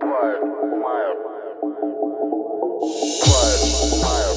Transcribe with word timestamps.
Quiet, 0.00 0.40
quiet, 0.80 1.18
quiet. 4.02 4.33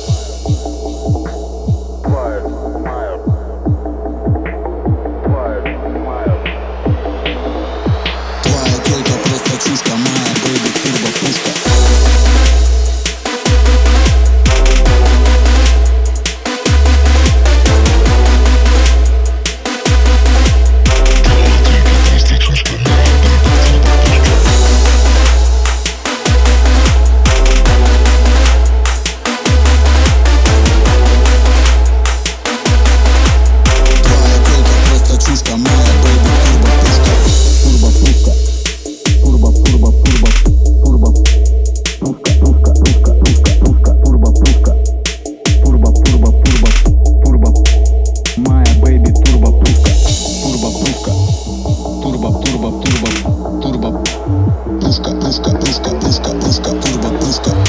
Cristo. 57.28 57.67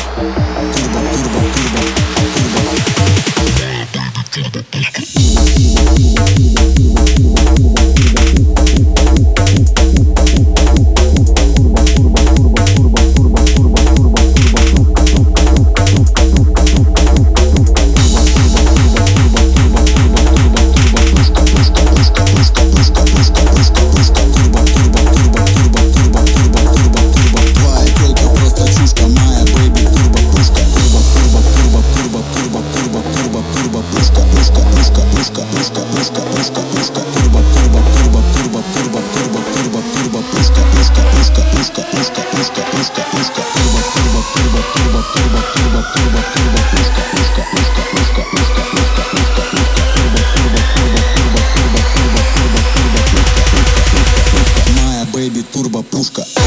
турбо, 45.19 45.41
турбо, 45.55 45.83
турбо, 45.95 46.21
турбо, 46.33 46.61
пушка, 46.71 47.03
пушка, 47.11 47.43
пушка, 47.51 47.83
пушка, 47.91 48.23
пушка, 48.31 48.63
пушка, 48.71 49.03
пушка, 49.11 49.43
пушка, 49.51 49.83
турбо, 49.95 50.21
турбо, 50.35 50.61
турбо, 50.75 51.01
турбо, 51.15 51.41
турбо, 51.55 51.81
турбо, 51.95 52.23
турбо, 52.35 52.61
турбо, 52.75 53.01
пушка, 53.13 53.43
пушка, 53.51 53.81
пушка, 53.91 54.21
пушка, 54.31 54.83
моя 54.83 55.05
бэйби 55.13 55.43
турбо, 55.53 55.83
пушка. 55.83 56.38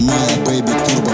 Моя 0.00 0.36
бэйби 0.46 0.72
турбо 0.86 1.09